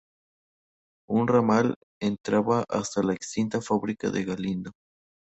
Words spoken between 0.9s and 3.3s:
Un ramal entraba hasta la